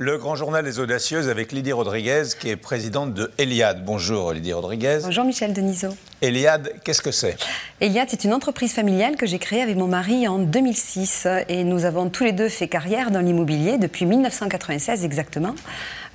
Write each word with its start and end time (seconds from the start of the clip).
Le 0.00 0.16
grand 0.16 0.36
journal 0.36 0.64
des 0.64 0.78
audacieuses 0.78 1.28
avec 1.28 1.50
Lydie 1.50 1.72
Rodriguez, 1.72 2.22
qui 2.38 2.50
est 2.50 2.56
présidente 2.56 3.14
de 3.14 3.32
Eliade. 3.36 3.84
Bonjour 3.84 4.32
Lydie 4.32 4.52
Rodriguez. 4.52 5.00
Bonjour 5.02 5.24
Michel 5.24 5.52
Denisot. 5.52 5.88
Eliade, 6.20 6.72
qu'est-ce 6.82 7.02
que 7.02 7.12
c'est? 7.12 7.36
Eliade, 7.80 8.08
c'est 8.10 8.24
une 8.24 8.34
entreprise 8.34 8.72
familiale 8.72 9.16
que 9.16 9.26
j'ai 9.26 9.38
créée 9.38 9.62
avec 9.62 9.76
mon 9.76 9.86
mari 9.86 10.26
en 10.26 10.38
2006. 10.38 11.28
Et 11.48 11.62
nous 11.62 11.84
avons 11.84 12.08
tous 12.08 12.24
les 12.24 12.32
deux 12.32 12.48
fait 12.48 12.66
carrière 12.66 13.10
dans 13.10 13.20
l'immobilier 13.20 13.78
depuis 13.78 14.04
1996 14.04 15.04
exactement. 15.04 15.54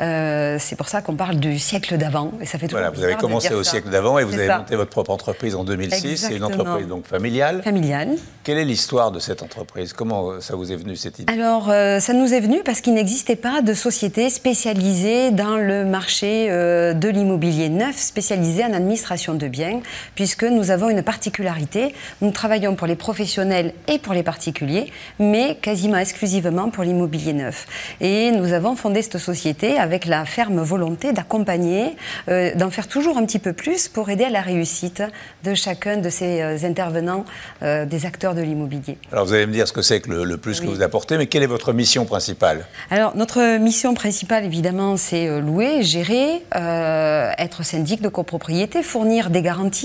Euh, 0.02 0.58
c'est 0.60 0.76
pour 0.76 0.90
ça 0.90 1.02
qu'on 1.02 1.16
parle 1.16 1.38
du 1.38 1.60
siècle 1.60 1.98
d'avant. 1.98 2.34
Et 2.42 2.46
ça 2.46 2.58
fait 2.58 2.70
Voilà, 2.70 2.90
vous 2.90 3.04
avez 3.04 3.16
commencé 3.16 3.54
au 3.54 3.64
siècle 3.64 3.90
d'avant 3.90 4.20
et 4.20 4.24
vous 4.24 4.34
avez 4.34 4.48
monté 4.48 4.76
votre 4.76 4.90
propre 4.90 5.12
entreprise 5.12 5.56
en 5.56 5.64
2006. 5.64 6.18
C'est 6.18 6.36
une 6.36 6.44
entreprise 6.44 6.88
donc 6.88 7.06
familiale. 7.06 7.62
Familiale. 7.64 8.10
Quelle 8.44 8.58
est 8.58 8.66
l'histoire 8.66 9.12
de 9.12 9.20
cette 9.20 9.42
entreprise? 9.42 9.94
Comment 9.94 10.42
ça 10.42 10.56
vous 10.56 10.72
est 10.72 10.76
venu 10.76 10.96
cette 10.96 11.20
idée? 11.20 11.32
Alors, 11.32 11.70
euh, 11.70 12.00
ça 12.00 12.14
nous 12.14 12.34
est 12.34 12.42
venu 12.42 12.62
parce 12.66 12.82
qu'il 12.82 12.94
n'existait 12.94 13.36
pas 13.36 13.62
de 13.62 13.74
société 13.74 14.30
spécialisée 14.30 15.32
dans 15.32 15.56
le 15.56 15.86
marché 15.86 16.48
euh, 16.50 16.94
de 16.94 17.08
l'immobilier 17.08 17.70
neuf, 17.70 17.98
spécialisée 17.98 18.66
en 18.66 18.74
administration 18.74 19.36
de 19.36 19.48
biens, 19.48 19.80
puisque 20.16 20.44
nous 20.44 20.72
avons 20.72 20.90
une 20.90 21.04
particularité. 21.04 21.94
Nous 22.22 22.32
travaillons 22.32 22.76
pour 22.76 22.88
les 22.88 22.96
professionnels 22.96 23.74
et 23.88 24.00
pour 24.00 24.14
les 24.14 24.24
particuliers, 24.24 24.92
mais 25.20 25.56
quasiment 25.62 25.98
exclusivement 25.98 26.70
pour 26.70 26.84
l'immobilier 26.84 27.34
neuf. 27.34 27.68
Et 28.02 28.32
nous 28.32 28.54
avons 28.54 28.76
fondé 28.76 29.02
cette 29.02 29.18
société 29.18 29.78
avec 29.78 30.06
la 30.06 30.26
ferme 30.26 30.62
volonté 30.62 31.14
d'accompagner, 31.14 31.96
euh, 32.30 32.54
d'en 32.56 32.70
faire 32.70 32.88
toujours 32.88 33.18
un 33.18 33.26
petit 33.26 33.40
peu 33.40 33.54
plus 33.54 33.88
pour 33.88 34.10
aider 34.10 34.26
à 34.26 34.30
la 34.30 34.42
réussite 34.42 35.04
de 35.44 35.54
chacun 35.54 35.98
de 35.98 36.10
ces 36.10 36.42
euh, 36.42 36.58
intervenants, 36.64 37.26
des 37.62 38.06
acteurs 38.06 38.36
de 38.36 38.42
l'immobilier. 38.42 38.98
Alors 39.12 39.26
vous 39.26 39.34
allez 39.34 39.46
me 39.46 39.52
dire 39.52 39.68
ce 39.68 39.74
que 39.74 39.82
c'est 39.82 40.02
que 40.02 40.12
le, 40.12 40.38
plus 40.38 40.60
que 40.60 40.66
vous 40.66 40.82
apportez, 40.82 41.18
mais 41.18 41.28
quelle 41.28 41.44
est 41.44 41.48
votre 41.48 41.74
mission 41.74 42.06
principale? 42.06 42.66
Alors 42.90 43.16
notre 43.16 43.58
mission 43.58 43.94
principale, 43.94 44.46
évidemment, 44.46 44.98
c'est 44.98 45.28
euh, 45.28 45.40
louer, 45.40 45.84
gérer, 45.84 46.44
euh, 46.56 47.32
être 47.38 47.64
syndic 47.64 48.02
de 48.02 48.10
copropriété, 48.10 48.84
fournir 48.84 49.30
des 49.30 49.42
garanties, 49.42 49.83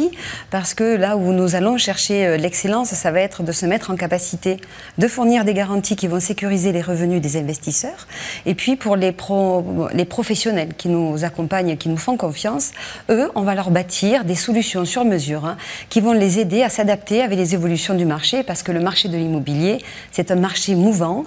parce 0.50 0.74
que 0.74 0.96
là 0.96 1.16
où 1.16 1.32
nous 1.32 1.54
allons 1.54 1.76
chercher 1.78 2.26
euh, 2.26 2.36
l'excellence, 2.36 2.88
ça 2.88 3.10
va 3.10 3.20
être 3.20 3.42
de 3.42 3.52
se 3.52 3.66
mettre 3.66 3.90
en 3.90 3.96
capacité 3.96 4.58
de 4.98 5.08
fournir 5.08 5.44
des 5.44 5.54
garanties 5.54 5.96
qui 5.96 6.06
vont 6.06 6.20
sécuriser 6.20 6.72
les 6.72 6.82
revenus 6.82 7.20
des 7.20 7.36
investisseurs. 7.36 8.06
Et 8.46 8.54
puis 8.54 8.76
pour 8.76 8.96
les, 8.96 9.12
professionnels 9.12 10.74
qui 10.76 10.88
nous 10.88 11.24
accompagnent, 11.24 11.76
qui 11.76 11.88
nous 11.88 11.96
font 11.96 12.16
confiance, 12.16 12.72
eux, 13.10 13.30
on 13.34 13.42
va 13.42 13.54
leur 13.54 13.70
bâtir 13.70 14.24
des 14.24 14.34
solutions 14.34 14.84
sur 14.84 15.04
mesure 15.04 15.44
hein, 15.44 15.56
qui 15.88 16.00
vont 16.00 16.12
les 16.12 16.38
aider 16.38 16.62
à 16.62 16.68
s'adapter 16.68 17.22
avec 17.22 17.38
les 17.38 17.54
évolutions 17.54 17.94
du 17.94 18.04
marché, 18.04 18.42
parce 18.42 18.62
que 18.62 18.72
le 18.72 18.80
marché 18.80 19.08
de 19.08 19.16
l'immobilier, 19.16 19.78
c'est 20.12 20.30
un 20.30 20.36
marché 20.36 20.74
mouvant, 20.74 21.24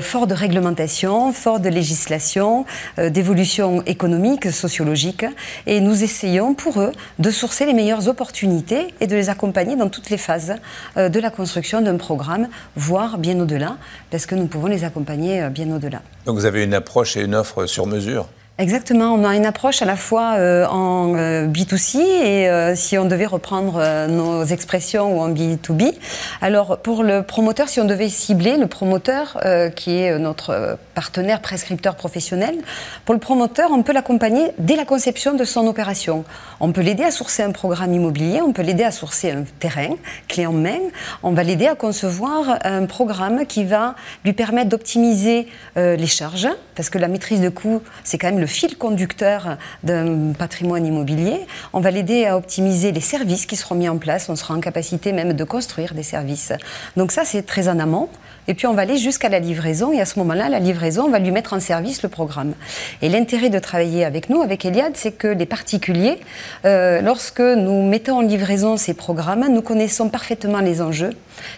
fort 0.00 0.26
de 0.26 0.34
réglementation, 0.34 1.32
fort 1.32 1.60
de 1.60 1.68
législation, 1.68 2.64
euh, 2.98 3.10
d'évolution 3.10 3.82
économique, 3.86 4.50
sociologique, 4.50 5.24
et 5.66 5.80
nous 5.80 6.02
essayons 6.02 6.54
pour 6.54 6.80
eux 6.80 6.92
de 7.18 7.30
sourcer 7.30 7.66
les 7.66 7.74
opportunités 8.08 8.94
et 9.00 9.06
de 9.06 9.14
les 9.14 9.28
accompagner 9.28 9.76
dans 9.76 9.88
toutes 9.88 10.10
les 10.10 10.18
phases 10.18 10.54
euh, 10.96 11.08
de 11.08 11.20
la 11.20 11.30
construction 11.30 11.80
d'un 11.80 11.96
programme, 11.96 12.48
voire 12.76 13.18
bien 13.18 13.38
au-delà, 13.40 13.76
parce 14.10 14.26
que 14.26 14.34
nous 14.34 14.46
pouvons 14.46 14.68
les 14.68 14.84
accompagner 14.84 15.42
euh, 15.42 15.48
bien 15.48 15.70
au-delà. 15.74 16.02
Donc 16.24 16.36
vous 16.36 16.44
avez 16.44 16.64
une 16.64 16.74
approche 16.74 17.16
et 17.16 17.22
une 17.22 17.34
offre 17.34 17.66
sur 17.66 17.86
mesure? 17.86 18.28
Exactement, 18.58 19.12
on 19.12 19.22
a 19.22 19.36
une 19.36 19.44
approche 19.44 19.82
à 19.82 19.84
la 19.84 19.96
fois 19.96 20.36
euh, 20.38 20.64
en 20.68 21.14
euh, 21.14 21.46
B2C 21.46 21.98
et 21.98 22.48
euh, 22.48 22.74
si 22.74 22.96
on 22.96 23.04
devait 23.04 23.26
reprendre 23.26 24.06
nos 24.08 24.44
expressions 24.44 25.14
ou 25.14 25.20
en 25.20 25.28
B2B. 25.28 25.92
Alors 26.40 26.78
pour 26.78 27.02
le 27.02 27.22
promoteur, 27.22 27.68
si 27.68 27.80
on 27.80 27.84
devait 27.84 28.08
cibler 28.08 28.56
le 28.56 28.66
promoteur 28.66 29.38
qui 29.74 29.98
est 29.98 30.18
notre 30.18 30.78
partenaire 30.94 31.40
prescripteur 31.42 31.96
professionnel, 31.96 32.56
pour 33.04 33.14
le 33.14 33.20
promoteur, 33.20 33.70
on 33.72 33.82
peut 33.82 33.92
l'accompagner 33.92 34.52
dès 34.58 34.76
la 34.76 34.86
conception 34.86 35.34
de 35.34 35.44
son 35.44 35.66
opération. 35.66 36.24
On 36.60 36.72
peut 36.72 36.80
l'aider 36.80 37.04
à 37.04 37.10
sourcer 37.10 37.42
un 37.42 37.52
programme 37.52 37.92
immobilier, 37.92 38.40
on 38.40 38.52
peut 38.52 38.62
l'aider 38.62 38.84
à 38.84 38.90
sourcer 38.90 39.32
un 39.32 39.44
terrain, 39.58 39.96
clé 40.28 40.46
en 40.46 40.52
main, 40.52 40.78
on 41.22 41.32
va 41.32 41.42
l'aider 41.42 41.66
à 41.66 41.74
concevoir 41.74 42.58
un 42.64 42.86
programme 42.86 43.44
qui 43.46 43.64
va 43.64 43.94
lui 44.24 44.32
permettre 44.32 44.70
d'optimiser 44.70 45.46
les 45.76 46.06
charges, 46.06 46.48
parce 46.74 46.88
que 46.88 46.98
la 46.98 47.08
maîtrise 47.08 47.40
de 47.40 47.50
coûts, 47.50 47.82
c'est 48.04 48.18
quand 48.18 48.28
même 48.28 48.40
le 48.40 48.45
fil 48.46 48.76
conducteur 48.76 49.56
d'un 49.82 50.32
patrimoine 50.32 50.86
immobilier. 50.86 51.46
On 51.72 51.80
va 51.80 51.90
l'aider 51.90 52.24
à 52.24 52.36
optimiser 52.36 52.92
les 52.92 53.00
services 53.00 53.46
qui 53.46 53.56
seront 53.56 53.74
mis 53.74 53.88
en 53.88 53.98
place. 53.98 54.28
On 54.28 54.36
sera 54.36 54.54
en 54.54 54.60
capacité 54.60 55.12
même 55.12 55.32
de 55.32 55.44
construire 55.44 55.94
des 55.94 56.02
services. 56.02 56.52
Donc 56.96 57.12
ça, 57.12 57.24
c'est 57.24 57.42
très 57.42 57.68
en 57.68 57.78
amont. 57.78 58.08
Et 58.48 58.54
puis 58.54 58.66
on 58.66 58.74
va 58.74 58.82
aller 58.82 58.96
jusqu'à 58.96 59.28
la 59.28 59.38
livraison. 59.38 59.92
Et 59.92 60.00
à 60.00 60.04
ce 60.04 60.18
moment-là, 60.18 60.48
la 60.48 60.58
livraison, 60.58 61.04
on 61.06 61.10
va 61.10 61.18
lui 61.18 61.30
mettre 61.30 61.52
en 61.52 61.60
service 61.60 62.02
le 62.02 62.08
programme. 62.08 62.54
Et 63.02 63.08
l'intérêt 63.08 63.50
de 63.50 63.58
travailler 63.58 64.04
avec 64.04 64.30
nous, 64.30 64.42
avec 64.42 64.64
Eliade, 64.64 64.92
c'est 64.94 65.12
que 65.12 65.28
les 65.28 65.46
particuliers, 65.46 66.20
euh, 66.64 67.00
lorsque 67.00 67.40
nous 67.40 67.86
mettons 67.88 68.18
en 68.18 68.22
livraison 68.22 68.76
ces 68.76 68.94
programmes, 68.94 69.46
nous 69.50 69.62
connaissons 69.62 70.08
parfaitement 70.08 70.60
les 70.60 70.80
enjeux. 70.80 71.12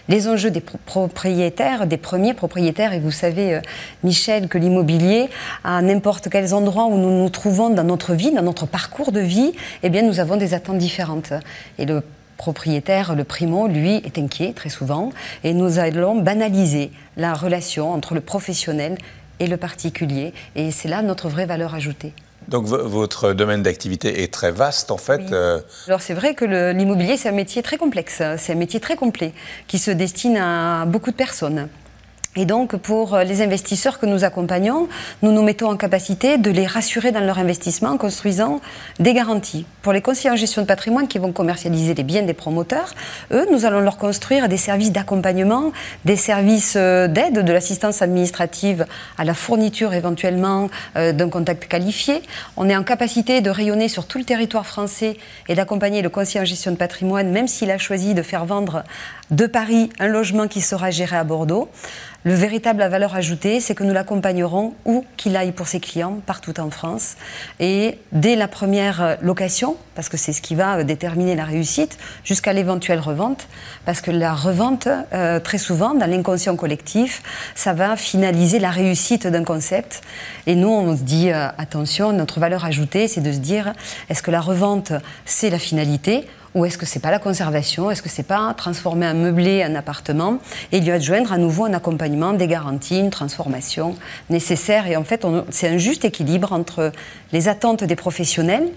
Les 0.07 0.27
enjeux 0.27 0.51
des 0.51 0.61
propriétaires, 0.61 1.87
des 1.87 1.97
premiers 1.97 2.33
propriétaires. 2.33 2.93
Et 2.93 2.99
vous 2.99 3.11
savez, 3.11 3.55
euh, 3.55 3.61
Michel, 4.03 4.47
que 4.47 4.57
l'immobilier, 4.57 5.29
à 5.63 5.81
n'importe 5.81 6.29
quels 6.29 6.53
endroits 6.53 6.85
où 6.85 6.97
nous 6.97 7.11
nous 7.11 7.29
trouvons 7.29 7.69
dans 7.69 7.83
notre 7.83 8.13
vie, 8.13 8.31
dans 8.31 8.41
notre 8.41 8.65
parcours 8.65 9.11
de 9.11 9.21
vie, 9.21 9.53
eh 9.83 9.89
bien, 9.89 10.01
nous 10.01 10.19
avons 10.19 10.35
des 10.35 10.53
attentes 10.53 10.77
différentes. 10.77 11.33
Et 11.77 11.85
le 11.85 12.03
propriétaire, 12.39 13.15
le 13.15 13.25
primo, 13.25 13.67
lui, 13.67 13.97
est 13.97 14.17
inquiet 14.17 14.53
très 14.55 14.69
souvent, 14.69 15.11
et 15.43 15.53
nous 15.53 15.77
allons 15.77 16.15
banaliser 16.21 16.89
la 17.17 17.33
relation 17.33 17.91
entre 17.91 18.15
le 18.15 18.21
professionnel 18.21 18.97
et 19.41 19.47
le 19.47 19.57
particulier, 19.57 20.33
et 20.55 20.71
c'est 20.71 20.87
là 20.87 21.01
notre 21.01 21.27
vraie 21.27 21.45
valeur 21.45 21.75
ajoutée. 21.75 22.13
Donc 22.47 22.65
votre 22.65 23.33
domaine 23.33 23.61
d'activité 23.61 24.23
est 24.23 24.33
très 24.33 24.51
vaste 24.51 24.89
en 24.89 24.97
fait. 24.97 25.21
Euh. 25.31 25.59
Alors 25.87 26.01
c'est 26.01 26.15
vrai 26.15 26.33
que 26.33 26.45
l'immobilier 26.71 27.15
c'est 27.17 27.29
un 27.29 27.33
métier 27.33 27.61
très 27.61 27.77
complexe, 27.77 28.23
c'est 28.37 28.53
un 28.53 28.55
métier 28.55 28.79
très 28.79 28.95
complet 28.95 29.33
qui 29.67 29.77
se 29.77 29.91
destine 29.91 30.37
à 30.37 30.85
beaucoup 30.87 31.11
de 31.11 31.15
personnes. 31.15 31.67
Et 32.35 32.45
donc, 32.45 32.75
pour 32.75 33.17
les 33.17 33.41
investisseurs 33.41 33.97
que 33.97 34.05
nous 34.05 34.23
accompagnons, 34.23 34.87
nous 35.23 35.31
nous 35.31 35.41
mettons 35.41 35.67
en 35.67 35.75
capacité 35.75 36.37
de 36.37 36.51
les 36.51 36.67
rassurer 36.67 37.11
dans 37.11 37.21
leur 37.21 37.39
investissement 37.39 37.89
en 37.89 37.97
construisant 37.97 38.61
des 38.99 39.15
garanties. 39.15 39.65
Pour 39.81 39.93
les 39.93 40.01
conseillers 40.01 40.29
en 40.29 40.35
gestion 40.35 40.61
de 40.61 40.67
patrimoine 40.67 41.07
qui 41.07 41.17
vont 41.17 41.31
commercialiser 41.31 41.95
les 41.95 42.03
biens 42.03 42.21
des 42.21 42.35
promoteurs, 42.35 42.93
eux, 43.31 43.47
nous 43.51 43.65
allons 43.65 43.79
leur 43.79 43.97
construire 43.97 44.47
des 44.47 44.57
services 44.57 44.91
d'accompagnement, 44.91 45.71
des 46.05 46.15
services 46.15 46.75
euh, 46.77 47.07
d'aide, 47.07 47.43
de 47.43 47.51
l'assistance 47.51 48.03
administrative 48.03 48.85
à 49.17 49.25
la 49.25 49.33
fourniture 49.33 49.93
éventuellement 49.93 50.69
euh, 50.97 51.13
d'un 51.13 51.29
contact 51.29 51.67
qualifié. 51.67 52.21
On 52.57 52.69
est 52.69 52.77
en 52.77 52.83
capacité 52.83 53.41
de 53.41 53.49
rayonner 53.49 53.89
sur 53.89 54.05
tout 54.05 54.19
le 54.19 54.23
territoire 54.23 54.67
français 54.67 55.17
et 55.47 55.55
d'accompagner 55.55 56.03
le 56.03 56.09
conseiller 56.09 56.41
en 56.41 56.45
gestion 56.45 56.71
de 56.71 56.77
patrimoine, 56.77 57.31
même 57.31 57.47
s'il 57.47 57.71
a 57.71 57.79
choisi 57.79 58.13
de 58.13 58.21
faire 58.21 58.45
vendre 58.45 58.83
de 59.31 59.45
Paris 59.45 59.89
un 59.99 60.07
logement 60.07 60.47
qui 60.47 60.61
sera 60.61 60.91
géré 60.91 61.15
à 61.15 61.23
Bordeaux. 61.23 61.69
Le 62.25 62.33
véritable 62.33 62.85
valeur 62.85 63.15
ajoutée, 63.15 63.61
c'est 63.61 63.75
que 63.75 63.83
nous 63.85 63.93
l'accompagnerons 63.93 64.73
où 64.83 65.05
qu'il 65.15 65.37
aille 65.37 65.53
pour 65.53 65.69
ses 65.69 65.79
clients, 65.79 66.19
partout 66.25 66.59
en 66.59 66.69
France. 66.69 67.15
Et 67.61 67.97
dès 68.11 68.35
la 68.35 68.49
première 68.49 69.17
location, 69.21 69.77
parce 69.95 70.09
que 70.09 70.17
c'est 70.17 70.33
ce 70.33 70.41
qui 70.41 70.53
va 70.53 70.83
déterminer 70.83 71.35
la 71.35 71.45
réussite, 71.45 71.97
jusqu'à 72.25 72.51
l'éventuelle 72.51 72.99
revente, 72.99 73.47
parce 73.85 74.01
que 74.01 74.11
la 74.11 74.33
revente, 74.33 74.89
euh, 75.13 75.39
très 75.39 75.57
souvent, 75.57 75.93
dans 75.93 76.09
l'inconscient 76.09 76.57
collectif, 76.57 77.23
ça 77.55 77.71
va 77.71 77.95
finaliser 77.95 78.59
la 78.59 78.69
réussite 78.69 79.25
d'un 79.25 79.45
concept. 79.45 80.01
Et 80.45 80.55
nous, 80.55 80.67
on 80.67 80.97
se 80.97 81.03
dit, 81.03 81.31
euh, 81.31 81.47
attention, 81.57 82.11
notre 82.11 82.41
valeur 82.41 82.65
ajoutée, 82.65 83.07
c'est 83.07 83.21
de 83.21 83.31
se 83.31 83.37
dire, 83.37 83.73
est-ce 84.09 84.21
que 84.21 84.31
la 84.31 84.41
revente, 84.41 84.91
c'est 85.23 85.49
la 85.49 85.59
finalité 85.59 86.27
ou 86.55 86.65
est-ce 86.65 86.77
que 86.77 86.85
c'est 86.85 86.99
pas 86.99 87.11
la 87.11 87.19
conservation? 87.19 87.91
Est-ce 87.91 88.01
que 88.01 88.09
c'est 88.09 88.23
pas 88.23 88.53
transformer 88.55 89.05
un 89.05 89.13
meublé 89.13 89.63
en 89.65 89.75
appartement? 89.75 90.39
Et 90.71 90.79
lui 90.79 90.91
adjoindre 90.91 91.31
à 91.31 91.37
nouveau 91.37 91.65
un 91.65 91.73
accompagnement, 91.73 92.33
des 92.33 92.47
garanties, 92.47 92.99
une 92.99 93.09
transformation 93.09 93.95
nécessaire 94.29 94.87
Et 94.87 94.95
en 94.95 95.03
fait, 95.03 95.25
c'est 95.49 95.67
un 95.67 95.77
juste 95.77 96.05
équilibre 96.05 96.53
entre 96.53 96.91
les 97.31 97.47
attentes 97.47 97.83
des 97.83 97.95
professionnels 97.95 98.69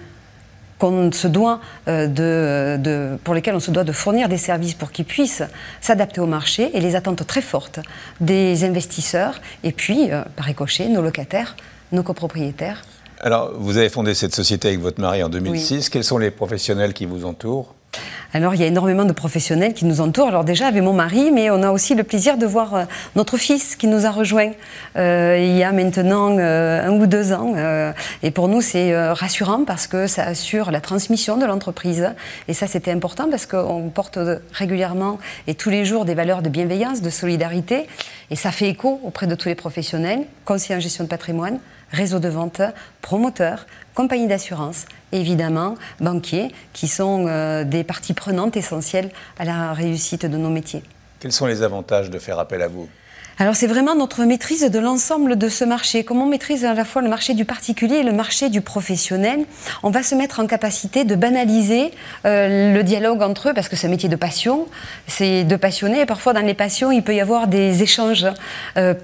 euh, 1.88 3.16
pour 3.22 3.34
lesquels 3.34 3.54
on 3.54 3.60
se 3.60 3.70
doit 3.70 3.84
de 3.84 3.92
fournir 3.92 4.28
des 4.28 4.38
services 4.38 4.74
pour 4.74 4.90
qu'ils 4.90 5.04
puissent 5.04 5.44
s'adapter 5.80 6.20
au 6.20 6.26
marché 6.26 6.70
et 6.74 6.80
les 6.80 6.96
attentes 6.96 7.24
très 7.26 7.42
fortes 7.42 7.78
des 8.20 8.64
investisseurs 8.64 9.40
et 9.62 9.72
puis, 9.72 10.10
euh, 10.10 10.22
par 10.36 10.46
ricochet, 10.46 10.88
nos 10.88 11.02
locataires, 11.02 11.56
nos 11.92 12.02
copropriétaires. 12.02 12.84
Alors, 13.24 13.52
vous 13.54 13.76
avez 13.76 13.88
fondé 13.88 14.14
cette 14.14 14.34
société 14.34 14.66
avec 14.66 14.80
votre 14.80 15.00
mari 15.00 15.22
en 15.22 15.28
2006. 15.28 15.90
Quels 15.90 16.02
sont 16.02 16.18
les 16.18 16.32
professionnels 16.32 16.92
qui 16.92 17.06
vous 17.06 17.24
entourent? 17.24 17.72
Alors 18.34 18.54
il 18.54 18.62
y 18.62 18.64
a 18.64 18.66
énormément 18.66 19.04
de 19.04 19.12
professionnels 19.12 19.74
qui 19.74 19.84
nous 19.84 20.00
entourent. 20.00 20.28
Alors 20.28 20.44
déjà 20.44 20.66
avec 20.66 20.82
mon 20.82 20.94
mari, 20.94 21.30
mais 21.30 21.50
on 21.50 21.62
a 21.62 21.70
aussi 21.70 21.94
le 21.94 22.02
plaisir 22.02 22.38
de 22.38 22.46
voir 22.46 22.74
euh, 22.74 22.84
notre 23.14 23.36
fils 23.36 23.76
qui 23.76 23.86
nous 23.86 24.06
a 24.06 24.10
rejoints 24.10 24.52
euh, 24.96 25.38
il 25.38 25.54
y 25.54 25.62
a 25.62 25.70
maintenant 25.70 26.38
euh, 26.38 26.86
un 26.86 26.92
ou 26.92 27.06
deux 27.06 27.34
ans. 27.34 27.54
et 28.22 28.30
pour 28.30 28.48
nous 28.48 28.62
c'est 28.62 28.96
rassurant 29.12 29.64
parce 29.66 29.86
que 29.86 30.06
ça 30.06 30.24
assure 30.24 30.70
la 30.70 30.80
transmission 30.80 31.36
de 31.36 31.44
l'entreprise. 31.44 32.08
Et 32.48 32.54
ça 32.54 32.66
c'était 32.66 32.90
important 32.90 33.28
parce 33.30 33.44
qu'on 33.44 33.90
porte 33.90 34.18
régulièrement 34.52 35.18
et 35.46 35.54
tous 35.54 35.68
les 35.68 35.84
jours 35.84 36.06
des 36.06 36.14
valeurs 36.14 36.40
de 36.40 36.48
bienveillance, 36.48 37.02
de 37.02 37.10
solidarité. 37.10 37.86
Et 38.30 38.36
ça 38.36 38.50
fait 38.50 38.70
écho 38.70 38.98
auprès 39.04 39.26
de 39.26 39.34
tous 39.34 39.48
les 39.48 39.54
professionnels, 39.54 40.20
conseillers 40.46 40.76
en 40.76 40.80
gestion 40.80 41.04
de 41.04 41.10
patrimoine, 41.10 41.58
réseau 41.92 42.18
de 42.18 42.28
vente, 42.28 42.60
promoteurs, 43.00 43.66
compagnies 43.94 44.26
d'assurance 44.26 44.86
évidemment 45.12 45.74
banquiers, 46.00 46.48
qui 46.72 46.88
sont 46.88 47.26
euh, 47.28 47.64
des 47.64 47.84
parties 47.84 48.14
prenantes 48.14 48.56
essentielles 48.56 49.10
à 49.38 49.44
la 49.44 49.72
réussite 49.72 50.26
de 50.26 50.36
nos 50.36 50.50
métiers. 50.50 50.82
Quels 51.20 51.32
sont 51.32 51.46
les 51.46 51.62
avantages 51.62 52.10
de 52.10 52.18
faire 52.18 52.38
appel 52.38 52.62
à 52.62 52.68
vous? 52.68 52.88
Alors 53.38 53.56
c'est 53.56 53.66
vraiment 53.66 53.94
notre 53.94 54.24
maîtrise 54.24 54.70
de 54.70 54.78
l'ensemble 54.78 55.36
de 55.36 55.48
ce 55.48 55.64
marché. 55.64 56.04
Comme 56.04 56.20
on 56.20 56.26
maîtrise 56.26 56.64
à 56.64 56.74
la 56.74 56.84
fois 56.84 57.00
le 57.00 57.08
marché 57.08 57.34
du 57.34 57.44
particulier 57.44 57.96
et 57.96 58.02
le 58.02 58.12
marché 58.12 58.50
du 58.50 58.60
professionnel, 58.60 59.46
on 59.82 59.90
va 59.90 60.02
se 60.02 60.14
mettre 60.14 60.38
en 60.38 60.46
capacité 60.46 61.04
de 61.04 61.14
banaliser 61.14 61.92
euh, 62.26 62.74
le 62.74 62.82
dialogue 62.82 63.22
entre 63.22 63.48
eux, 63.48 63.54
parce 63.54 63.68
que 63.68 63.76
c'est 63.76 63.86
un 63.86 63.90
métier 63.90 64.08
de 64.08 64.16
passion, 64.16 64.66
c'est 65.06 65.44
de 65.44 65.56
passionner, 65.56 66.00
et 66.02 66.06
parfois 66.06 66.34
dans 66.34 66.44
les 66.44 66.54
passions, 66.54 66.92
il 66.92 67.02
peut 67.02 67.14
y 67.14 67.20
avoir 67.20 67.46
des 67.46 67.82
échanges. 67.82 68.26
Euh, 68.76 68.94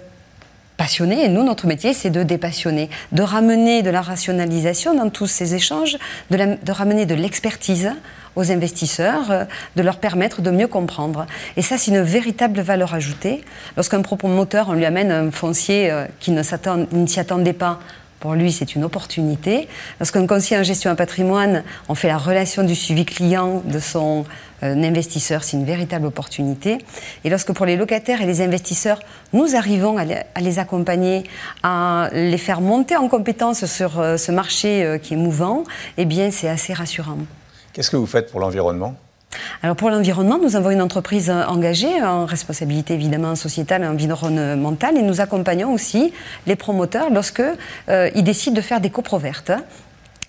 passionnés. 0.79 1.25
Et 1.25 1.29
nous, 1.29 1.45
notre 1.45 1.67
métier, 1.67 1.93
c'est 1.93 2.09
de 2.09 2.23
dépassionner, 2.23 2.89
de 3.13 3.23
ramener 3.23 3.83
de 3.83 3.91
la 3.91 4.01
rationalisation 4.01 4.95
dans 4.95 5.11
tous 5.11 5.27
ces 5.27 5.55
échanges, 5.55 5.99
de, 6.31 6.73
ramener 6.73 7.05
de 7.05 7.15
l'expertise 7.15 7.91
aux 8.37 8.51
investisseurs, 8.51 9.31
euh, 9.31 9.45
de 9.77 9.83
leur 9.83 9.99
permettre 9.99 10.41
de 10.41 10.51
mieux 10.51 10.69
comprendre. 10.69 11.27
Et 11.57 11.63
ça, 11.63 11.77
c'est 11.77 11.91
une 11.91 12.01
véritable 12.01 12.61
valeur 12.61 12.95
ajoutée. 12.95 13.45
Lorsqu'un 13.77 14.01
moteur, 14.25 14.69
on 14.71 14.73
lui 14.73 14.87
amène 14.87 15.11
un 15.11 15.31
foncier 15.31 15.91
euh, 15.91 16.07
qui 16.21 16.31
ne 16.31 16.43
s'y 16.43 17.21
attendait 17.21 17.53
pas, 17.53 17.81
pour 18.21 18.35
lui, 18.35 18.53
c'est 18.53 18.75
une 18.75 18.85
opportunité. 18.85 19.69
Lorsqu'un 20.01 20.27
conseiller 20.27 20.61
en 20.61 20.65
gestion 20.65 20.91
de 20.91 20.97
patrimoine, 20.97 21.63
on 21.89 21.95
fait 21.95 22.09
la 22.09 22.19
relation 22.19 22.65
du 22.65 22.75
suivi 22.75 23.05
client 23.05 23.63
de 23.65 23.79
son 23.79 24.25
euh, 24.63 24.75
investisseur, 24.83 25.45
c'est 25.45 25.57
une 25.57 25.65
véritable 25.65 26.07
opportunité. 26.07 26.79
Et 27.25 27.31
lorsque 27.31 27.53
pour 27.53 27.67
les 27.67 27.77
locataires 27.77 28.21
et 28.21 28.27
les 28.27 28.41
investisseurs, 28.41 28.99
nous 29.33 29.55
arrivons 29.55 29.97
à 29.99 30.41
les, 30.41 30.59
accompagner, 30.59 31.25
à 31.63 32.11
les 32.13 32.39
faire 32.39 32.61
monter 32.61 32.97
en 32.97 33.09
compétence 33.09 33.67
sur 33.67 34.01
euh, 34.01 34.17
ce 34.17 34.33
marché 34.33 34.83
euh, 34.83 34.99
qui 34.99 35.15
est 35.15 35.19
mouvant, 35.19 35.65
eh 35.97 36.05
bien, 36.05 36.31
c'est 36.31 36.49
assez 36.49 36.73
rassurant. 36.73 37.19
Qu'est-ce 37.73 37.91
que 37.91 37.97
vous 37.97 38.07
faites 38.07 38.31
pour 38.31 38.41
l'environnement? 38.41 38.97
Alors 39.63 39.77
pour 39.77 39.91
l'environnement, 39.91 40.39
nous 40.39 40.57
avons 40.57 40.71
une 40.71 40.81
entreprise 40.81 41.31
engagée 41.31 42.03
en 42.03 42.25
responsabilité 42.25 42.95
évidemment 42.95 43.35
sociétale 43.35 43.83
et 43.83 43.87
environnementale 43.87 44.97
et 44.97 45.03
nous 45.03 45.21
accompagnons 45.21 45.73
aussi 45.73 46.13
les 46.47 46.57
promoteurs 46.57 47.11
lorsque 47.11 47.43
ils 47.89 48.25
décident 48.25 48.57
de 48.57 48.61
faire 48.61 48.81
des 48.81 48.91
copro 48.91 49.19
vertes 49.19 49.53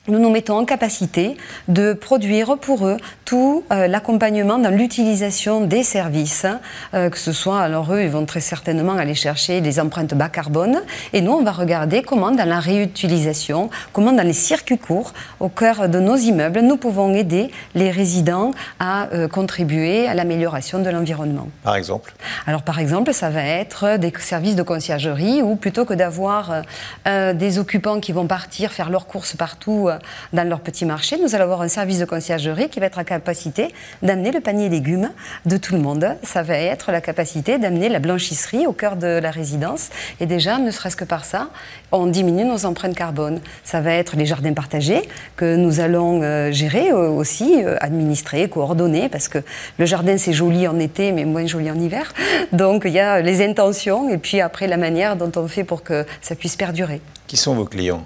nous 0.08 0.20
nous 0.20 0.30
mettons 0.30 0.58
en 0.58 0.66
capacité 0.66 1.38
de 1.68 1.94
produire 1.94 2.58
pour 2.58 2.88
eux 2.88 2.98
tout 3.26 3.64
euh, 3.72 3.88
l'accompagnement 3.88 4.58
dans 4.58 4.72
l'utilisation 4.72 5.62
des 5.62 5.84
services, 5.84 6.48
euh, 6.94 7.10
que 7.10 7.18
ce 7.18 7.32
soit, 7.32 7.62
alors 7.62 7.94
eux, 7.94 8.02
ils 8.02 8.10
vont 8.10 8.26
très 8.26 8.40
certainement 8.40 8.94
aller 8.94 9.14
chercher 9.14 9.62
les 9.62 9.80
empreintes 9.80 10.16
bas 10.16 10.30
carbone, 10.30 10.82
et 11.14 11.22
nous, 11.22 11.34
on 11.34 11.44
va 11.44 11.52
regarder 11.52 12.02
comment 12.02 12.32
dans 12.32 12.48
la 12.48 12.60
réutilisation, 12.60 13.70
comment 13.94 14.12
dans 14.12 14.26
les 14.26 14.34
circuits 14.34 14.80
courts, 14.80 15.14
au 15.40 15.50
cœur 15.50 15.90
de 15.90 16.00
nos 16.00 16.16
immeubles, 16.16 16.62
nous 16.62 16.78
pouvons 16.78 17.14
aider 17.14 17.52
les 17.76 17.92
résidents 17.92 18.52
à 18.80 19.08
euh, 19.14 19.28
contribuer 19.28 20.08
à 20.08 20.16
l'amélioration 20.16 20.80
de 20.80 20.90
l'environnement. 20.90 21.50
Par 21.64 21.76
exemple? 21.76 22.14
Alors 22.48 22.64
par 22.64 22.80
exemple, 22.80 23.14
ça 23.14 23.30
va 23.30 23.44
être 23.44 23.98
des 23.98 24.12
services 24.20 24.56
de 24.56 24.64
conciergerie, 24.64 25.44
où 25.44 25.56
plutôt 25.56 25.86
que 25.86 25.94
d'avoir 25.94 26.64
des 27.06 27.60
occupants 27.60 28.00
qui 28.00 28.12
vont 28.12 28.28
partir 28.28 28.72
faire 28.72 28.90
leurs 28.90 29.08
courses 29.08 29.36
partout, 29.36 29.89
dans 30.34 30.48
leur 30.48 30.60
petit 30.60 30.86
marché, 30.86 31.18
nous 31.22 31.36
allons 31.36 31.44
avoir 31.44 31.62
un 31.62 31.68
service 31.68 32.00
de 32.00 32.06
conciergerie 32.06 32.70
qui 32.70 32.80
va 32.80 32.86
être 32.88 33.00
à 33.00 33.04
capacité 33.04 33.74
d'amener 34.02 34.32
le 34.32 34.40
panier 34.40 34.70
légumes 34.70 35.10
de 35.46 35.58
tout 35.58 35.74
le 35.74 35.80
monde. 35.80 36.16
Ça 36.24 36.44
va 36.44 36.56
être 36.56 36.92
la 36.92 37.02
capacité 37.02 37.58
d'amener 37.58 37.90
la 37.90 38.00
blanchisserie 38.00 38.68
au 38.68 38.74
cœur 38.74 38.96
de 38.96 39.08
la 39.08 39.32
résidence. 39.32 39.90
Et 40.20 40.26
déjà, 40.26 40.58
ne 40.58 40.72
serait-ce 40.72 40.96
que 40.96 41.06
par 41.06 41.26
ça, 41.26 41.50
on 41.92 42.08
diminue 42.08 42.46
nos 42.46 42.66
empreintes 42.66 42.96
carbone. 42.96 43.42
Ça 43.64 43.82
va 43.82 43.94
être 43.94 44.16
les 44.16 44.26
jardins 44.26 44.54
partagés 44.54 45.02
que 45.36 45.56
nous 45.56 45.80
allons 45.80 46.22
euh, 46.22 46.52
gérer 46.52 46.92
euh, 46.92 47.10
aussi, 47.10 47.64
euh, 47.64 47.78
administrer, 47.80 48.48
coordonner, 48.50 49.10
parce 49.10 49.28
que 49.28 49.40
le 49.78 49.86
jardin 49.86 50.18
c'est 50.18 50.34
joli 50.34 50.68
en 50.68 50.80
été, 50.80 51.12
mais 51.12 51.26
moins 51.26 51.46
joli 51.46 51.70
en 51.72 51.80
hiver. 51.80 52.14
Donc 52.52 52.84
il 52.86 52.92
y 52.92 53.00
a 53.00 53.22
les 53.22 53.44
intentions 53.44 54.10
et 54.10 54.18
puis 54.18 54.42
après 54.42 54.68
la 54.68 54.78
manière 54.78 55.16
dont 55.16 55.32
on 55.36 55.48
fait 55.48 55.64
pour 55.64 55.84
que 55.84 56.06
ça 56.22 56.36
puisse 56.36 56.56
perdurer. 56.56 57.02
Qui 57.30 57.38
sont 57.38 57.54
vos 57.54 57.66
clients 57.66 58.04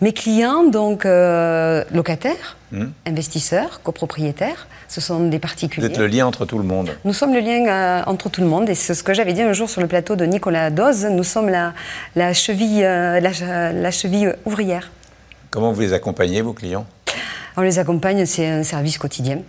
mes 0.00 0.12
clients, 0.12 0.62
donc 0.62 1.04
euh, 1.04 1.82
locataires, 1.92 2.56
hmm. 2.70 2.86
investisseurs, 3.04 3.82
copropriétaires, 3.82 4.68
ce 4.86 5.00
sont 5.00 5.26
des 5.26 5.40
particuliers. 5.40 5.88
Vous 5.88 5.92
êtes 5.92 5.98
le 5.98 6.06
lien 6.06 6.24
entre 6.24 6.44
tout 6.44 6.58
le 6.58 6.64
monde. 6.64 6.96
Nous 7.04 7.12
sommes 7.12 7.34
le 7.34 7.40
lien 7.40 7.66
euh, 7.66 8.02
entre 8.06 8.28
tout 8.28 8.40
le 8.40 8.46
monde 8.46 8.68
et 8.68 8.76
c'est 8.76 8.94
ce 8.94 9.02
que 9.02 9.12
j'avais 9.12 9.32
dit 9.32 9.42
un 9.42 9.52
jour 9.52 9.68
sur 9.68 9.80
le 9.80 9.88
plateau 9.88 10.14
de 10.14 10.24
Nicolas 10.24 10.70
Doz. 10.70 11.04
Nous 11.06 11.24
sommes 11.24 11.48
la, 11.48 11.74
la 12.14 12.32
cheville, 12.32 12.84
euh, 12.84 13.18
la, 13.20 13.90
cheville 13.90 14.36
ouvrière. 14.44 14.92
Comment 15.50 15.72
vous 15.72 15.80
les 15.80 15.92
accompagnez, 15.92 16.42
vos 16.42 16.52
clients? 16.52 16.86
On 17.56 17.62
les 17.62 17.80
accompagne, 17.80 18.24
c'est 18.24 18.46
un 18.46 18.62
service 18.62 18.98
quotidien. 18.98 19.40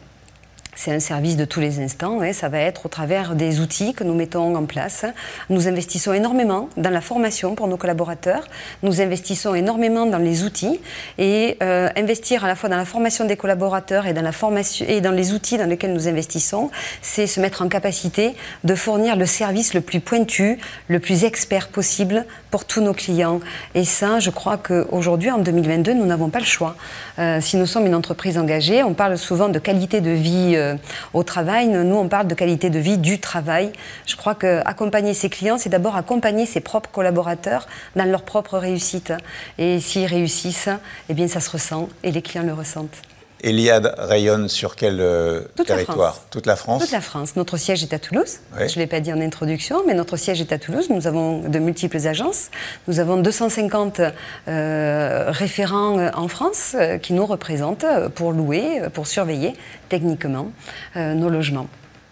C'est 0.81 0.94
un 0.94 1.02
service 1.02 1.36
de 1.36 1.44
tous 1.44 1.60
les 1.60 1.81
instants. 1.81 2.22
Hein. 2.22 2.31
Ça 2.31 2.48
va 2.48 2.60
être 2.60 2.86
au 2.86 2.90
travers 2.90 3.36
des 3.36 3.60
outils 3.60 3.94
que 3.94 4.06
nous 4.06 4.14
mettons 4.16 4.56
en 4.56 4.64
place. 4.64 5.04
Nous 5.50 5.68
investissons 5.68 6.14
énormément 6.14 6.70
dans 6.78 6.90
la 6.90 7.02
formation 7.02 7.54
pour 7.54 7.68
nos 7.68 7.76
collaborateurs. 7.76 8.48
Nous 8.81 9.02
investissons 9.02 9.54
énormément 9.54 10.06
dans 10.06 10.20
les 10.20 10.46
outils 10.46 10.80
et 11.18 11.58
euh, 11.62 11.90
investir 11.98 12.46
à 12.46 12.48
la 12.48 12.56
fois 12.56 12.70
dans 12.70 12.78
la 12.78 12.86
formation 12.86 13.26
des 13.26 13.36
collaborateurs 13.36 14.08
et 14.08 14.14
dans 14.14 14.22
la 14.22 14.31
formation 14.31 14.86
et 14.88 15.02
dans 15.02 15.12
les 15.12 15.34
outils 15.34 15.58
dans 15.58 15.66
lesquels 15.66 15.92
nous 15.92 16.08
investissons, 16.08 16.72
c'est 17.02 17.28
se 17.28 17.42
mettre 17.42 17.62
en 17.62 17.68
capacité 17.68 18.34
de 18.64 18.74
fournir 18.74 19.18
le 19.18 19.26
service 19.26 19.74
le 19.74 19.81
plus 19.81 20.00
pointu, 20.00 20.60
le 20.88 21.02
plus 21.02 21.26
expert 21.26 21.68
possible 21.68 22.26
pour 22.52 22.64
tous 22.64 22.80
nos 22.80 22.94
clients. 22.94 23.42
Et 23.76 23.84
ça, 23.84 24.22
je 24.22 24.30
crois 24.30 24.56
qu'aujourd'hui, 24.56 25.30
en 25.30 25.40
2022, 25.40 25.94
nous 25.94 26.06
n'avons 26.06 26.30
pas 26.30 26.40
le 26.40 26.46
choix. 26.46 26.78
Euh, 27.20 27.42
si 27.42 27.58
nous 27.58 27.66
sommes 27.66 27.86
une 27.86 27.96
entreprise 27.96 28.38
engagée, 28.38 28.81
on 28.81 28.94
parle 28.94 29.18
souvent 29.18 29.50
de 29.50 29.60
qualité 29.60 30.00
de 30.00 30.12
vie. 30.12 30.54
Euh, 30.56 30.69
au 31.13 31.24
travail. 31.24 31.68
Nous, 31.68 31.95
on 31.95 32.07
parle 32.07 32.27
de 32.27 32.36
qualité 32.36 32.69
de 32.69 32.80
vie 32.80 32.98
du 32.98 33.19
travail. 33.19 33.71
Je 34.06 34.16
crois 34.16 34.36
qu'accompagner 34.36 35.13
ses 35.13 35.30
clients, 35.30 35.57
c'est 35.57 35.69
d'abord 35.69 35.95
accompagner 35.95 36.45
ses 36.45 36.60
propres 36.60 36.89
collaborateurs 36.92 37.68
dans 37.95 38.06
leur 38.06 38.24
propre 38.24 38.57
réussite. 38.57 39.13
Et 39.57 39.80
s'ils 39.80 40.06
réussissent, 40.06 40.69
eh 41.10 41.13
bien, 41.13 41.27
ça 41.27 41.39
se 41.39 41.50
ressent 41.50 41.89
et 42.04 42.12
les 42.12 42.21
clients 42.21 42.44
le 42.44 42.54
ressentent. 42.54 43.01
Eliade 43.41 43.95
rayonne 43.97 44.50
sur 44.50 44.75
quel 44.75 45.00
euh, 45.00 45.41
territoire 45.65 46.21
Toute 46.30 46.45
la 46.45 46.56
France 46.56 46.81
Toute 46.81 46.91
la 46.91 47.01
France. 47.01 47.36
Notre 47.36 47.57
siège 47.57 47.83
est 47.83 47.94
à 47.94 48.00
Toulouse. 48.00 48.39
Je 48.57 48.63
ne 48.63 48.75
l'ai 48.75 48.88
pas 48.88 49.00
dit 49.00 49.13
en 49.13 49.21
introduction, 49.21 49.83
mais 49.87 49.94
notre 49.94 50.18
siège 50.18 50.42
est 50.42 50.52
à 50.52 50.57
Toulouse. 50.57 50.90
Nous 50.90 51.07
avons 51.07 51.40
de 51.40 51.59
multiples 51.59 52.07
agences. 52.07 52.49
Nous 52.87 52.99
avons 52.99 53.18
250 53.18 54.02
euh, 54.47 55.25
référents 55.30 55.99
euh, 55.99 56.09
en 56.14 56.28
France 56.28 56.75
qui 57.02 57.14
nous 57.14 57.25
représentent 57.25 57.85
pour 58.16 58.31
louer, 58.31 58.81
pour 58.94 59.07
surveiller 59.07 59.54
techniquement 59.90 60.52
nos 60.95 61.30
logements. 61.30 61.68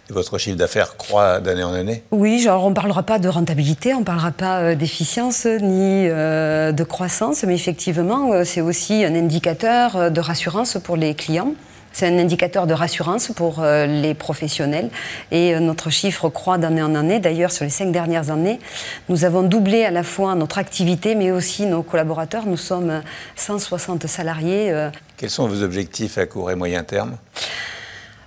Votre 0.09 0.37
chiffre 0.37 0.55
d'affaires 0.55 0.95
croît 0.95 1.41
d'année 1.41 1.63
en 1.63 1.73
année 1.73 2.01
Oui, 2.11 2.39
genre 2.39 2.63
on 2.63 2.69
ne 2.69 2.75
parlera 2.75 3.03
pas 3.03 3.19
de 3.19 3.27
rentabilité, 3.27 3.93
on 3.93 3.99
ne 3.99 4.05
parlera 4.05 4.31
pas 4.31 4.59
euh, 4.59 4.75
d'efficience 4.75 5.45
ni 5.45 6.07
euh, 6.07 6.71
de 6.71 6.83
croissance, 6.85 7.43
mais 7.43 7.55
effectivement, 7.55 8.31
euh, 8.31 8.43
c'est 8.45 8.61
aussi 8.61 9.03
un 9.03 9.15
indicateur 9.15 10.09
de 10.09 10.21
rassurance 10.21 10.77
pour 10.81 10.95
les 10.95 11.13
clients. 11.13 11.53
C'est 11.91 12.07
un 12.07 12.19
indicateur 12.19 12.67
de 12.67 12.73
rassurance 12.73 13.31
pour 13.35 13.63
les 13.63 14.13
professionnels 14.13 14.91
et 15.31 15.59
notre 15.59 15.89
chiffre 15.89 16.29
croît 16.29 16.59
d'année 16.59 16.83
en 16.83 16.93
année. 16.93 17.19
D'ailleurs, 17.19 17.51
sur 17.51 17.63
les 17.63 17.71
cinq 17.71 17.91
dernières 17.91 18.29
années, 18.29 18.59
nous 19.09 19.25
avons 19.25 19.41
doublé 19.41 19.83
à 19.83 19.89
la 19.89 20.03
fois 20.03 20.35
notre 20.35 20.59
activité 20.59 21.15
mais 21.15 21.31
aussi 21.31 21.65
nos 21.65 21.81
collaborateurs. 21.81 22.45
Nous 22.45 22.57
sommes 22.57 23.01
160 23.35 24.05
salariés. 24.05 24.89
Quels 25.15 25.31
sont 25.31 25.47
vos 25.47 25.63
objectifs 25.63 26.19
à 26.19 26.27
court 26.27 26.51
et 26.51 26.55
moyen 26.55 26.83
terme? 26.83 27.17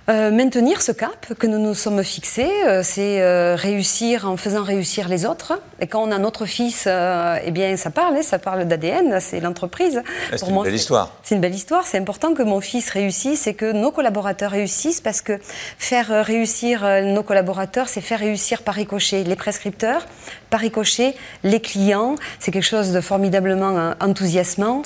Euh, 0.09 0.31
maintenir 0.31 0.81
ce 0.81 0.91
cap 0.91 1.33
que 1.37 1.45
nous 1.45 1.59
nous 1.59 1.75
sommes 1.75 2.03
fixés, 2.03 2.49
euh, 2.65 2.81
c'est 2.83 3.21
euh, 3.21 3.55
réussir 3.55 4.27
en 4.27 4.35
faisant 4.35 4.63
réussir 4.63 5.07
les 5.07 5.25
autres. 5.25 5.53
Et 5.79 5.85
quand 5.85 6.01
on 6.01 6.11
a 6.11 6.17
notre 6.17 6.45
fils, 6.45 6.87
eh 6.87 7.51
bien, 7.51 7.77
ça 7.77 7.91
parle, 7.91 8.15
hein, 8.17 8.23
ça 8.23 8.39
parle 8.39 8.65
d'ADN, 8.65 9.19
c'est 9.19 9.39
l'entreprise. 9.39 10.01
Ah, 10.31 10.37
c'est 10.37 10.47
une 10.47 10.63
belle 10.63 10.73
histoire. 10.73 11.11
C'est 11.23 11.35
une 11.35 11.41
belle 11.41 11.53
histoire. 11.53 11.85
C'est 11.85 11.99
important 11.99 12.33
que 12.33 12.41
mon 12.41 12.61
fils 12.61 12.89
réussisse 12.89 13.45
et 13.45 13.53
que 13.53 13.71
nos 13.71 13.91
collaborateurs 13.91 14.51
réussissent 14.51 15.01
parce 15.01 15.21
que 15.21 15.39
faire 15.77 16.25
réussir 16.25 16.83
nos 17.03 17.23
collaborateurs, 17.23 17.87
c'est 17.87 18.01
faire 18.01 18.19
réussir 18.19 18.63
par 18.63 18.75
ricochet 18.75 19.23
les 19.23 19.35
prescripteurs, 19.35 20.05
par 20.51 20.59
ricochet 20.59 21.15
les 21.43 21.59
clients. 21.59 22.13
C'est 22.37 22.51
quelque 22.51 22.61
chose 22.61 22.93
de 22.93 23.01
formidablement 23.01 23.95
enthousiasmant. 23.99 24.83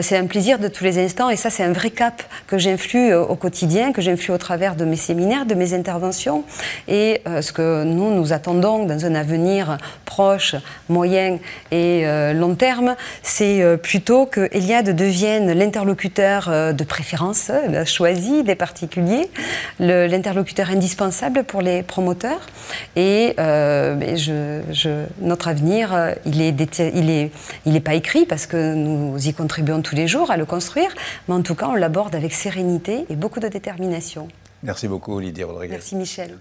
c'est 0.00 0.16
un 0.16 0.26
plaisir 0.26 0.58
de 0.58 0.68
tous 0.68 0.84
les 0.84 0.98
instants 0.98 1.28
et 1.28 1.36
ça, 1.36 1.50
c'est 1.50 1.64
un 1.64 1.72
vrai 1.72 1.90
cap 1.90 2.22
que 2.46 2.56
j'influe 2.56 3.12
au 3.14 3.36
quotidien, 3.36 3.92
que 3.92 4.00
j'influe 4.00 4.32
au 4.32 4.38
travers 4.38 4.76
de 4.76 4.86
mes 4.86 4.96
séminaires, 4.96 5.44
de 5.44 5.54
mes 5.54 5.74
interventions. 5.74 6.44
Et 6.86 7.20
euh, 7.26 7.42
ce 7.42 7.52
que 7.52 7.84
nous, 7.84 8.14
nous 8.14 8.32
attendons 8.32 8.84
dans 8.86 9.04
un 9.04 9.14
avenir 9.14 9.78
proche, 10.04 10.54
moyen 10.88 11.38
et 11.70 12.06
euh, 12.06 12.32
long 12.32 12.54
terme, 12.54 12.96
c'est 13.22 13.62
euh, 13.62 13.76
plutôt 13.76 14.26
que 14.26 14.48
Eliade 14.52 14.94
devienne 14.94 15.52
l'interlocuteur 15.52 16.74
de 16.74 16.84
préférence, 16.84 17.50
choisi 17.84 18.42
des 18.42 18.54
particuliers, 18.54 19.28
l'interlocuteur 19.80 20.70
indispensable 20.70 21.44
pour 21.44 21.62
les 21.62 21.82
promoteurs. 21.82 22.46
Et 22.96 23.34
je, 23.36 25.04
notre 25.20 25.48
avenir, 25.48 26.14
il 26.24 26.38
n'est 26.38 26.50
il 26.50 27.10
est, 27.10 27.30
il 27.66 27.76
est 27.76 27.80
pas 27.80 27.94
écrit 27.94 28.26
parce 28.26 28.46
que 28.46 28.74
nous 28.74 29.16
y 29.28 29.32
contribuons 29.32 29.82
tous 29.82 29.94
les 29.94 30.08
jours 30.08 30.30
à 30.30 30.36
le 30.36 30.44
construire, 30.44 30.94
mais 31.28 31.34
en 31.34 31.42
tout 31.42 31.54
cas, 31.54 31.68
on 31.68 31.74
l'aborde 31.74 32.14
avec 32.14 32.32
sérénité 32.32 33.06
et 33.08 33.16
beaucoup 33.16 33.40
de 33.40 33.48
détermination. 33.48 34.28
Merci 34.62 34.88
beaucoup, 34.88 35.20
Lydia 35.20 35.46
Rodriguez. 35.46 35.72
Merci, 35.72 35.96
Michel. 35.96 36.38